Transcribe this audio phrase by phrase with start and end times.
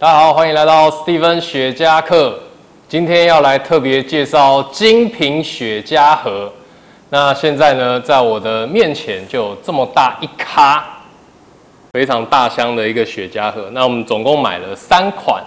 [0.00, 2.40] 大家好，欢迎来到史蒂芬雪茄课。
[2.88, 6.50] 今天要来特别介绍精品雪茄盒。
[7.10, 10.82] 那现在呢，在我的面前就有这么大一咖，
[11.92, 13.68] 非常大箱的一个雪茄盒。
[13.72, 15.44] 那我们总共买了三款。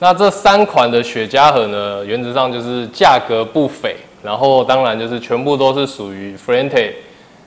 [0.00, 6.92] 那这三款的雪茄盒呢，原则上就是价格不菲，然后当然就是全部都是属于 Frente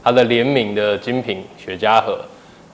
[0.04, 2.18] 它的联名的精品雪茄盒。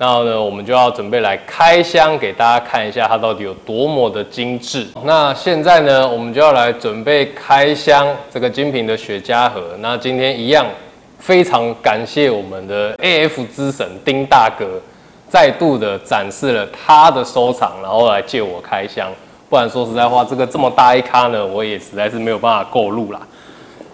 [0.02, 4.88] 然后呢，我们就要准备来开箱给大家看一下它到底有多么的精致。
[5.04, 9.62] 那现在呢，我们就要来准备开箱这个精品的雪茄盒。
[9.78, 10.66] 那今天一样，
[11.20, 14.66] 非常感谢我们的 AF 之神丁大哥，
[15.30, 19.08] 再度的展示了他的收藏，然后来借我开箱。
[19.52, 23.20] 不然说实在话，这个这么大一咖呢，我也实在是没有办法购入啦。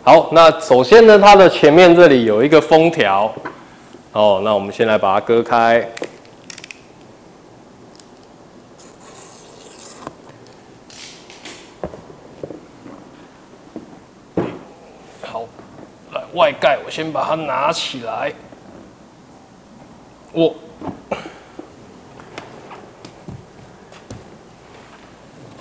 [0.03, 3.29] 好，那首先呢，它的前面这里有一个封条。
[4.13, 5.87] 哦，那我们先来把它割开。
[15.21, 15.43] 好，
[16.13, 18.33] 来外盖，我先把它拿起来。
[20.33, 20.55] 我，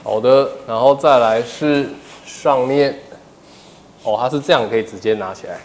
[0.02, 1.90] 好的，然后再来是
[2.24, 2.98] 上面。
[4.02, 5.58] 哦，它是这样，可以直接拿起来。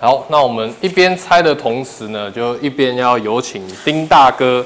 [0.00, 4.64] 好，那我们一边拆的同时呢，就一边要有请丁大哥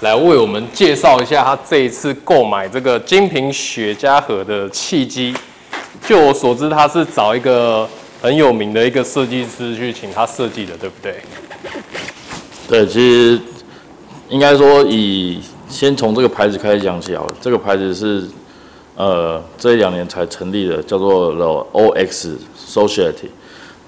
[0.00, 5.34] 来为我们介绍一下他这一次购买这个精品雪茄盒的契机。
[6.06, 7.88] 就我所知，他是找一个
[8.22, 11.16] 很有名的一个设计师去请他设计的，对不对？
[12.68, 13.40] 对，其实
[14.28, 17.34] 应该说以先从这个牌子开始讲起好了。
[17.40, 18.24] 这个牌子是
[18.94, 21.34] 呃这两年才成立的，叫做
[21.72, 23.30] OX Society。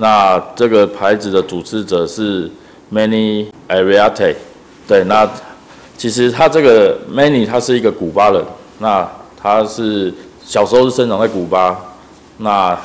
[0.03, 2.50] 那这个牌子的主持者是
[2.92, 4.34] Many Ariate，
[4.89, 5.31] 对，那
[5.97, 8.45] 其实他这个 Many 他是一个古巴人，
[8.80, 9.08] 那
[9.41, 10.12] 他是
[10.45, 11.80] 小时候是生长在古巴，
[12.39, 12.77] 那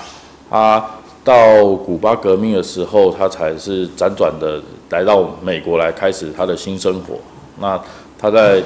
[0.47, 0.85] 他
[1.23, 4.61] 到古巴革命的时候，他才是辗转的
[4.91, 7.15] 来到美国来开始他的新生活。
[7.59, 7.81] 那
[8.19, 8.61] 他在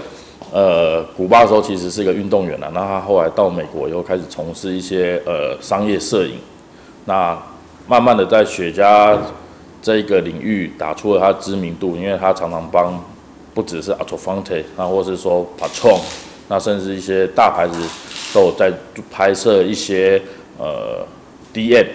[0.51, 6.33] 呃古巴的时候其实是一个运动员啊，那他后来到美国以后开始从事一些呃商业摄影，
[7.05, 7.41] 那。
[7.91, 9.19] 慢慢的在雪茄
[9.81, 12.97] 这一个领域打出了他知名度，因为他常常帮
[13.53, 15.99] 不只是 a t o f o n t 那或是说 Patron，
[16.47, 17.77] 那甚至一些大牌子
[18.33, 18.71] 都有在
[19.11, 20.21] 拍摄一些
[20.57, 21.05] 呃
[21.53, 21.85] DM。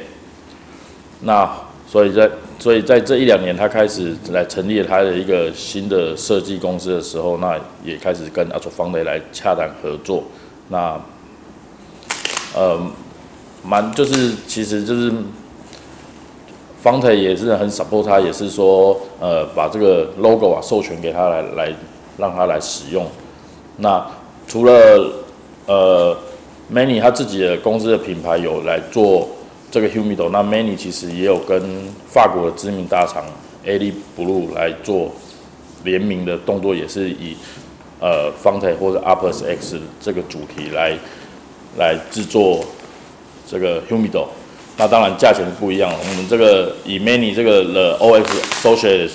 [1.22, 1.50] 那
[1.88, 10.24] 所以在所以在这一两年，他开始来成立他的一个新的设计公司的时候，那也开始跟 a t o f o n t 来洽谈合作。
[10.68, 11.00] 那
[12.54, 12.78] 呃，
[13.64, 15.10] 蛮就是其实就是。
[16.82, 21.74] 方太也是很 support 他，也是说，呃，把这个 logo 啊授权给他来来
[22.16, 23.06] 让他来使用。
[23.78, 24.04] 那
[24.46, 24.72] 除了
[25.66, 26.16] 呃
[26.72, 29.28] Many 他自己的公司的品牌有来做
[29.70, 31.60] 这个 Humido，那 Many 其实也有跟
[32.08, 33.24] 法国的知名大厂
[33.64, 35.10] Ali Blue 来做
[35.82, 37.36] 联名的动作，也是以
[38.00, 40.96] 呃方太或者 Uppers X 这个主题来
[41.78, 42.60] 来制作
[43.46, 44.26] 这个 Humido。
[44.78, 48.26] 那当然价钱不一样我们这个以 Many 这个的 OF
[48.62, 49.08] Social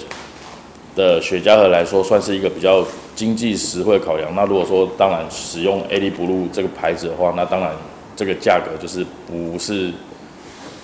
[0.95, 2.83] 的雪茄盒来说，算是一个比较
[3.15, 4.33] 经济实惠考量。
[4.35, 7.71] 那如果说当然使用 A D Blue 这个牌子的话，那当然
[8.15, 9.91] 这个价格就是不是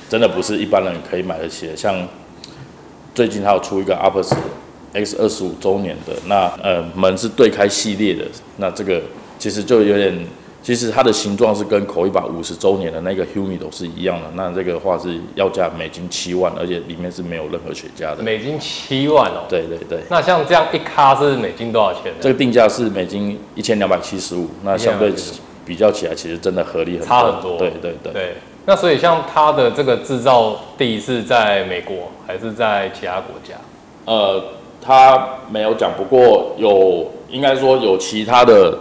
[0.08, 1.76] 真的不是一般人可以买得起的。
[1.76, 2.08] 像
[3.16, 4.32] 最近还有出一个 Uppers
[4.94, 8.26] X 二十五周年的，那呃门是对开系列的，
[8.58, 9.02] 那这个
[9.40, 10.16] 其实就有点。
[10.68, 18.22] 其实它的形状是跟口一把五十周年的那个 Humidor 是一样的，那这个话是要价美金七万，而且里面是没有任何雪茄的。
[18.22, 19.46] 美金七万哦。
[19.48, 20.00] 对对对。
[20.10, 22.12] 那像这样一卡是美金多少钱？
[22.20, 25.14] 这个定价是美金一千两百七十五，那相对
[25.64, 27.08] 比较起来，其实真的合理很多。
[27.08, 27.58] 差很多。
[27.58, 28.12] 对对对。
[28.12, 28.36] 对。
[28.66, 33.56] 那所以像它的这个制造地是在美国还是在其他国家？
[34.04, 34.44] 呃，
[34.82, 38.78] 他没有讲，不过有应该说有其他的。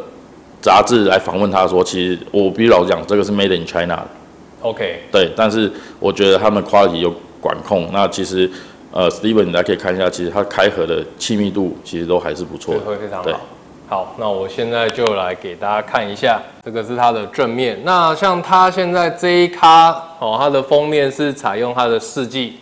[0.60, 4.08] 杂志来访问他说：“其实我必须老讲，这个是 Made in China 的。
[4.62, 5.70] OK，对，但是
[6.00, 7.88] 我觉得他们 quality 有管控。
[7.92, 8.50] 那其实，
[8.90, 13.40] 呃，Steven，你来可以看一下，其实它开合的气密度其实都还是不错的，会非常好。
[13.88, 17.78] 好，那我现在就来给大家看一下，这个是它的正面。
[17.84, 22.58] 那像它现在这一卡哦，它的封面是采用它的事迹，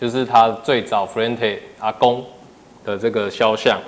[0.00, 2.24] 就是它最早 Frente 阿公
[2.84, 3.78] 的这个肖像。”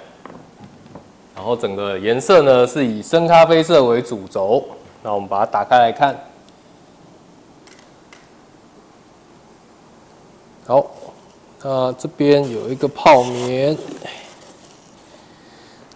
[1.37, 4.65] 然后整个颜色呢是以深咖啡色为主轴，
[5.03, 6.19] 那我们把它打开来看。
[10.67, 10.85] 好，
[11.63, 13.77] 那这边有一个泡棉，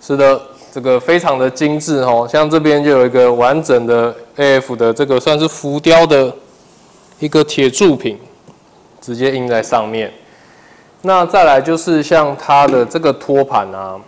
[0.00, 0.40] 是的，
[0.70, 6.32] 这个非常的精致哦，像这边就有一个完整的 AF 的这个算是浮雕的
[7.18, 8.20] 一个铁铸品，
[9.00, 10.12] 直接印在上面。
[11.02, 13.98] 那再来就是像它的这个托盘啊，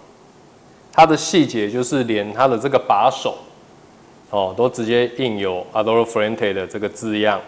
[0.93, 3.39] 它的细节就是连它的这个把手
[4.31, 7.41] 哦，都直接印有 Adoro Frente 的这个字样，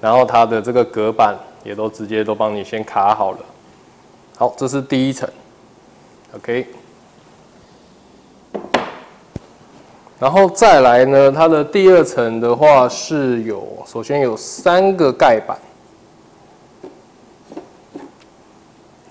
[0.00, 3.38] 然后它的这个隔板也都直接都帮你先卡好了。
[4.36, 5.28] 好，这是第一层
[6.34, 6.66] ，OK。
[10.18, 15.58] 然后再来呢，它的第二层的话是有，首先有三个盖板，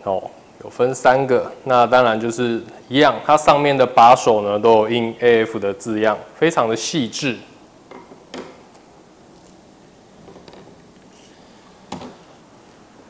[0.04, 2.59] 哦，有分三个，那当然就是
[2.89, 7.37] 一样，它上面的把手呢都有印 AF 的字样，非常的细致。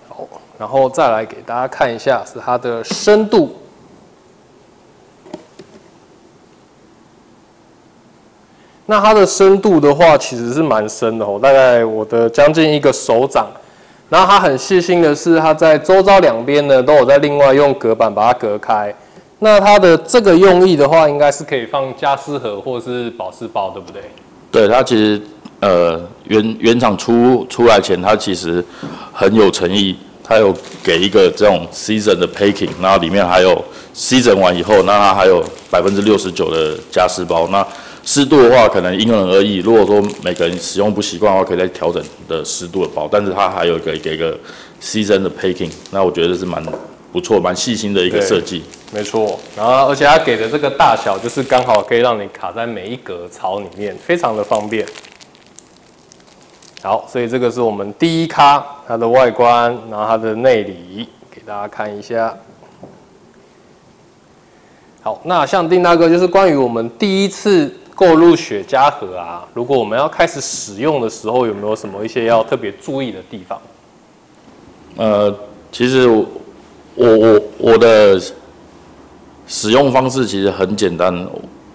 [0.09, 0.27] 好，
[0.57, 3.55] 然后再来给大家看一下是它的深度。
[8.85, 13.47] 那它的深度的话，其实是蛮深的哦，大概我的将近一个手掌。
[14.13, 18.93] 然后它很细心的是，它在周遭两边呢都有在另外用隔板把它隔开。
[19.39, 24.03] 那它的这个用意的话，应该是可以放加湿盒或是保湿包，对不对？
[24.51, 25.19] 对，它其实
[25.61, 28.63] 呃原原厂出出来前，它其实
[29.11, 33.59] 很有诚意，它有给一个这种 season 的 packing，然后里面还有
[33.95, 37.47] season 完以后，那它还有百分之六十九的加湿包。
[37.47, 37.65] 那
[38.05, 39.59] 湿度的话，可能因人而异。
[39.59, 43.07] 如果说每个人使用不习惯的话，可以再调整的湿度的包。
[43.09, 44.37] 但是它还有一个给一个
[44.81, 46.61] season 的 packing，那我觉得是蛮
[47.13, 48.61] 不错、蛮细心的一个设计。
[48.91, 54.85] 没错，然后而且它给的这个大小，就是刚好可以让你卡在每一格槽里面，非常的方便。
[56.81, 62.37] 好，所以这个是我们第一咖它的外观，然后它的内里给大家看一下。
[65.01, 67.73] 好，那像丁大哥就是关于我们第一次。
[67.95, 73.61] 购入雪茄盒啊，如果我们要开始使用的时候，有没有什么一些要特别注意的地方？
[74.97, 75.33] 呃，
[75.71, 76.25] 其实我
[76.95, 78.19] 我我的
[79.47, 81.27] 使用方式其实很简单。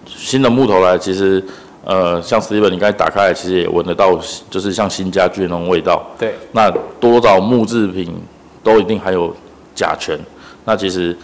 [0.05, 1.43] 新的木头来，其实
[1.85, 4.19] 呃，像 Steven 你刚才打开来，其实也闻得到，
[4.49, 6.05] 就是像新家具那种味道。
[6.17, 6.33] 对。
[6.51, 6.69] 那
[6.99, 8.13] 多少木制品
[8.63, 9.35] 都一定含有
[9.73, 10.19] 甲醛。
[10.65, 11.15] 那其实。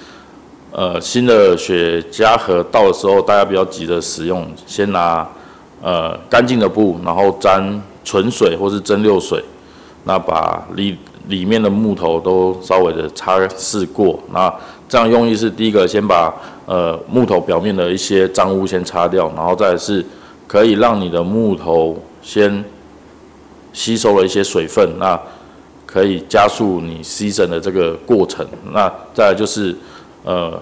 [0.77, 5.25] 呃，新的雪茄盒到的时候，大家比较急着使用，先拿
[5.81, 9.41] 呃干净的布，然后沾纯水或是蒸馏水，
[10.03, 10.97] 那把里
[11.29, 14.19] 里面的木头都稍微的擦拭过。
[14.33, 14.53] 那
[14.89, 16.33] 这样用意是，第一个先把
[16.65, 20.05] 呃木头表面的一些脏污先擦掉，然后再是
[20.45, 22.61] 可以让你的木头先
[23.71, 25.17] 吸收了一些水分，那
[25.85, 28.45] 可以加速你吸尘的这个过程。
[28.73, 29.73] 那再来就是。
[30.25, 30.59] 呃，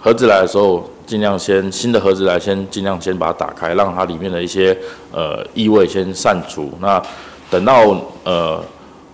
[0.00, 4.76] 盒子来的时候，尽量先新的盒子来，先尽量先把它打开，让它里面的一些
[5.10, 6.70] 呃异味先散除。
[6.80, 7.02] 那
[7.50, 8.62] 等到呃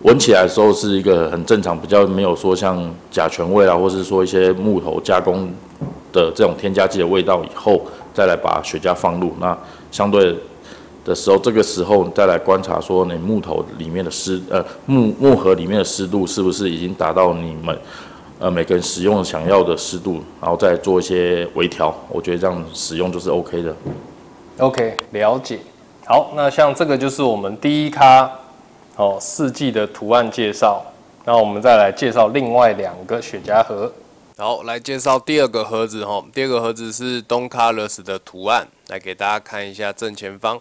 [0.02, 2.78] 闻起来的时候，是一个很正常，比较没有说像
[3.10, 5.50] 甲醛味啊，或是说一些木头加工
[6.12, 7.80] 的这种添加剂的味道以后，
[8.12, 9.32] 再来把雪茄放入。
[9.40, 9.56] 那
[9.90, 10.36] 相对
[11.02, 17.74] 的时候，这个时候再来观察说，你木头里面的湿呃木木盒里面的湿度是不是已经达到你们。
[18.40, 23.74] 呃，每个人使用想要的湿度，然后再做一些微调，我觉得这样使用就是 OK 的。
[24.58, 25.58] OK，了解。
[26.06, 28.30] 好，那像这个就是我们第一咖
[28.94, 30.84] 哦四季的图案介绍。
[31.24, 33.92] 那我们再来介绍另外两个雪茄盒。
[34.36, 36.24] 好，来介绍第二个盒子哈。
[36.32, 40.60] 第二个盒子是 Don Carlos 的图案，来给大家看一下正前方。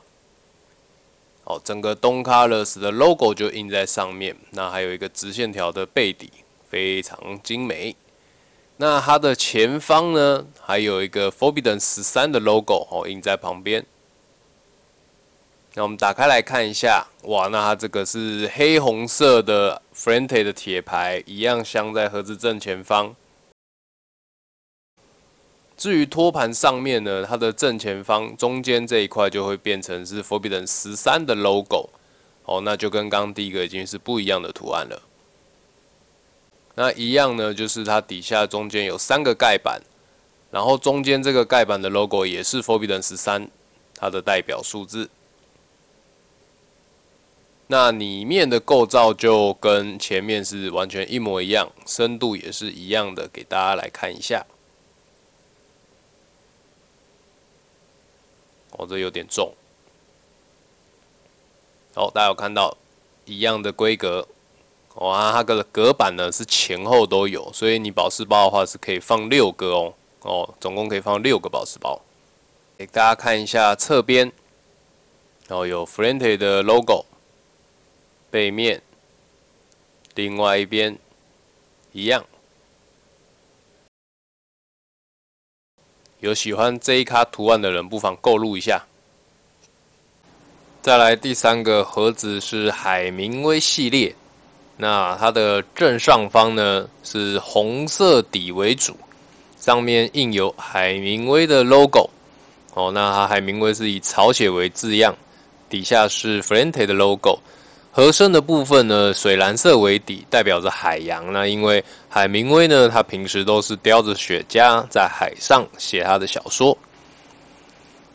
[1.43, 6.31] 哦，整个 Don Carlos 的 logo 就印在上面，那还有一个直线条的背底。
[6.69, 7.95] 非常精美。
[8.77, 13.86] 那它的前方呢，还有一个 Forbidden 十三的 logo 哦，印在旁边。
[15.74, 23.15] 那我们打开来看一下，哇，那它这个是黑红色的 Frente 的铁牌，一样镶在盒子正前方。
[25.75, 31.91] 至于托盘上面呢，它的正前方中间这一块就会变成是 Forbidden 十三的 logo
[32.45, 35.00] 哦，那就跟刚刚第一个已经是不一样的图案了。
[36.79, 39.81] 那一样呢，就是它底下中间有三个盖板，
[40.51, 43.50] 然后中间这个盖板的 logo 也是 Forbidden 十三，
[43.96, 45.10] 它的代表数字。
[47.65, 54.46] 那里面的构造就跟前面是完全一模一样，深度也是一样的，给大家来看一下。
[58.74, 59.51] 哦，这有点重。
[61.96, 62.77] 好，大家有看到
[63.25, 64.27] 一样的规格。
[64.98, 72.01] 哇，它的隔板呢是前后都有，所以你保湿包的话是可以放六个哦，哦，总共可以放六个保湿包。
[72.77, 74.32] 给大家看一下侧边，
[75.48, 77.06] 然后有 Frente 的 logo，
[78.32, 78.82] 背面，
[80.16, 80.98] 另外一边
[81.92, 82.25] 一样。
[86.20, 88.86] 有喜欢这一卡图案的人，不妨购入一下。
[90.82, 94.16] 再来第三个盒子是海明威系列，
[94.77, 98.96] 那它的正上方呢是红色底为主，
[99.60, 102.10] 上面印有海明威的 logo。
[102.74, 105.15] 哦，那它海明威是以草写为字样，
[105.67, 107.39] 底下是 Frente 的 logo。
[107.91, 111.34] 盒身的部分呢，水蓝色为底，代表着海洋。
[111.34, 116.77] 那因为海明威呢，他平时都是叼着雪茄在海上写他的小说。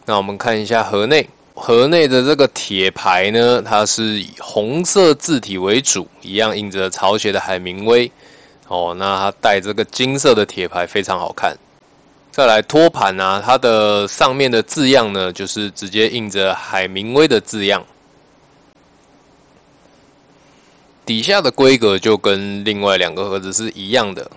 [0.05, 8.11] 那我们看一下盒内，盒内的这个铁牌呢，它是以红色字体为主，一样印着朝鲜的海明威。
[8.69, 11.57] 哦，那它带这个金色的铁牌，非常好看。
[12.31, 17.85] 再来托盘啊，它的上面的字样呢，就是直接印着海明威的字样。
[21.05, 24.31] 底下的规格就跟另外两个盒子是一样的。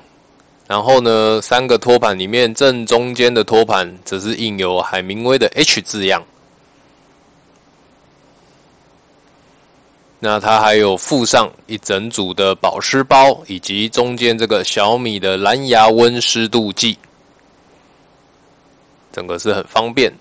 [0.68, 6.22] 然后呢，三个托盘里面正中间的托盘则是印有海明威的 H 字样。
[10.26, 16.98] 那它还有附上一整组的保湿包，以及中间这个小米的蓝牙温湿度计。
[19.14, 20.12] 整个是很方便，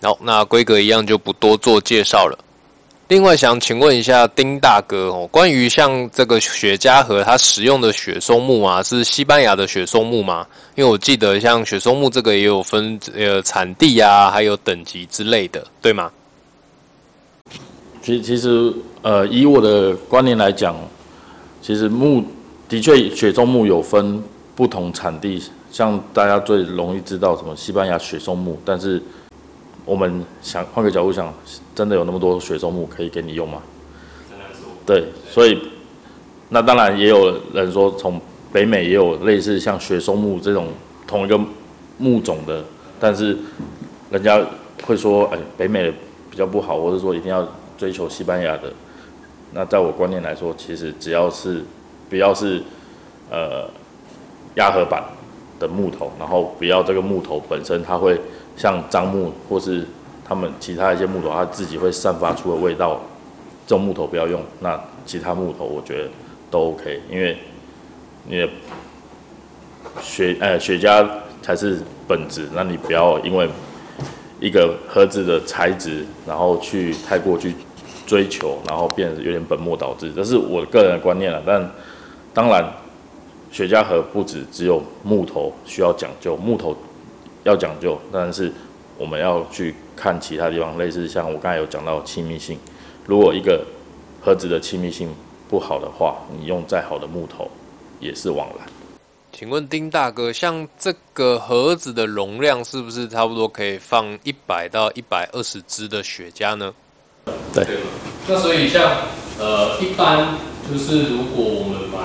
[0.00, 2.38] 好，那规格一样就不多做介绍了。
[3.08, 10.46] 另外想请问一下丁大哥哦，关于像这个雪茄盒，它使用的雪松木啊，是西班牙的雪松木吗？
[10.74, 16.10] 因为我记得像雪松木这个也有分呃产地啊，还有等级之类的，对吗？
[18.02, 20.74] 其其实呃，以我的观念来讲，
[21.60, 22.24] 其实木
[22.68, 24.22] 的确雪松木有分。
[24.56, 29.02] 不同产地，像大家最容易知道什么西班牙雪松木，但是
[29.86, 31.32] 我们想换个角度想，
[31.74, 33.62] 真的有那么多雪松木可以给你用吗？
[34.84, 35.58] 对，所以
[36.50, 38.20] 那当然也有人说，从
[38.52, 40.66] 北美也有类似像雪松木这种
[41.06, 41.40] 同一个
[41.96, 42.62] 木种的，
[42.98, 43.34] 但是
[44.10, 44.44] 人家
[44.84, 45.90] 会说，哎，北美
[46.30, 47.48] 比较不好，或者说一定要
[47.80, 48.70] 追求西班牙的。
[49.54, 51.64] 那在我观念来说，其实只要是
[52.10, 52.62] 不要是
[53.30, 53.66] 呃。
[54.56, 55.00] 压合板
[55.60, 58.20] 的木头，然后不要这个木头本身，它会
[58.56, 59.86] 像樟木或是
[60.26, 63.00] 他们其他一些木头，它自己会散发出的味道，
[63.64, 64.42] 这种木头不要用。
[64.58, 66.10] 那其他木头我觉得
[66.50, 67.38] 都 OK，因为
[68.26, 68.48] 你的
[70.02, 71.08] 雪呃雪茄
[71.40, 73.48] 才是本质，那你不要因为
[74.40, 77.54] 一个盒子的材质，然后去太过去
[78.10, 81.40] 追求，然后变得有点本末倒置，这是我个人的观念了。
[81.46, 81.70] 但
[82.34, 82.64] 当然。
[83.52, 86.72] 雪茄盒不止只有木头需要讲究，木头
[87.42, 88.52] 要讲究，但是
[88.96, 92.56] 我们要去看其他地方，类似像我刚才有讲到亲密性，
[93.06, 93.66] 如果一个
[94.22, 95.12] 盒子的亲密性
[95.48, 97.50] 不好的话，你用再好的木头
[97.98, 98.68] 也是枉然。
[99.32, 106.72] 请问丁大哥，像这个盒子的容量是不是差不多可以放一百到一百二十支的雪茄呢？
[107.52, 107.66] 对。
[108.28, 108.92] 那所以像
[109.38, 110.38] 呃，一般
[110.70, 111.98] 就是如果我们买。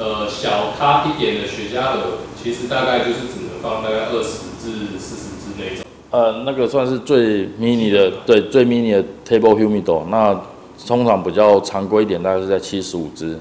[0.00, 5.84] 呃，小咖一点的雪茄盒，其实大概就是只能放大概二十至四十支那种。
[6.12, 10.04] 呃，那个算是最 mini 的，对，最 mini 的 table humidor。
[10.08, 10.40] 那
[10.86, 13.40] 通常比较常规一点，大概是在七十五支，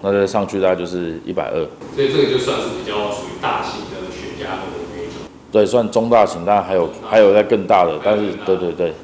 [0.00, 1.56] 那再上去大概就是一百二。
[1.94, 5.28] 所以这个就算是比较属于大型的雪茄盒的那种。
[5.52, 8.94] 对，算中大型，但还有还有在更大的，但是对对对。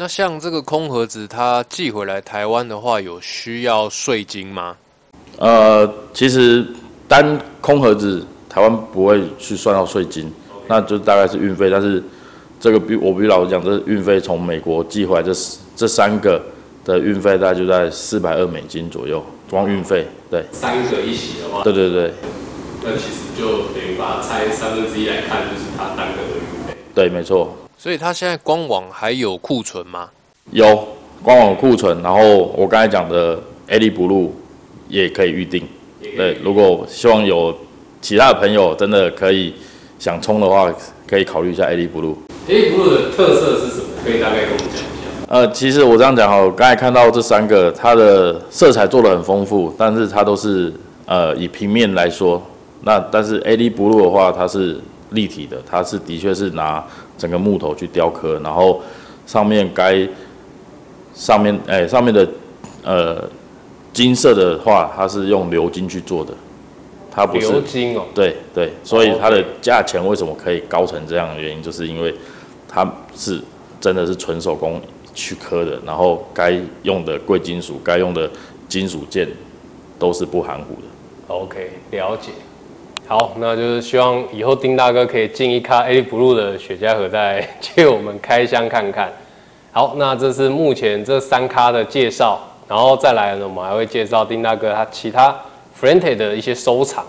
[0.00, 4.74] 那像这个空盒子，它寄回来台湾的话，有需要税金吗？
[5.36, 6.66] 呃，其实
[7.06, 10.32] 单空盒子台湾不会去算到税金，
[10.66, 11.68] 那就大概是运费。
[11.68, 12.02] 但是
[12.58, 15.34] 这个比我比老实讲，这运费从美国寄回来这
[15.76, 16.40] 这三个
[16.82, 20.06] 的运费大概就在四百二美金左右，光运费。
[20.30, 22.14] 对，三个一起的话，对对对。
[22.82, 26.74] 那其实就等于把它拆三分之一来看，就是它单个的运费。
[26.94, 27.54] 对，没错。
[27.82, 30.10] 所以它现在官网还有库存吗？
[30.50, 30.86] 有
[31.22, 34.28] 官网库存，然后我刚才讲的 A 利 Blue。
[34.86, 35.62] 也可以预定，
[36.16, 37.56] 对，如果希望有
[38.00, 39.54] 其他的朋友真的可以
[40.00, 40.68] 想冲的话，
[41.06, 42.16] 可以考虑一下 A D Blue。
[42.48, 43.84] A D Blue 的特色是什么？
[44.04, 45.28] 可以大概跟我们讲一下。
[45.28, 50.72] 呃，其实我这样讲哈，我刚才看到这三个，它的色彩做的很丰富，但是它都是
[51.06, 52.42] 呃以平面来说，
[52.82, 56.84] 那但是 A D Blue 的话，它是立体的，它是的确是拿
[57.20, 58.80] 整个木头去雕刻，然后
[59.26, 60.08] 上面该
[61.14, 62.28] 上面哎上面的
[62.82, 63.30] 呃。
[63.92, 66.32] 金色的话，它是用鎏金去做的，
[67.10, 72.14] 它不是鎏金哦，对对，所以它的价钱为什么可以高成这样的原因，就是因为
[72.68, 73.42] 它是
[73.80, 74.80] 真的是纯手工
[75.12, 78.30] 去刻的，然后该用的贵金属、该用的
[78.68, 79.28] 金属件
[79.98, 81.34] 都是不含糊的。
[81.34, 82.30] OK，了解。
[83.10, 89.12] 好，那就是希望以后丁大哥可以进一咖 A Blue 的雪茄盒，再借我们开箱看看。
[89.72, 92.38] 好，那这是目前这三咖的介绍，
[92.68, 95.36] 然后再来呢，我们还会介绍丁大哥他其他
[95.76, 97.04] Frente 的一些收藏。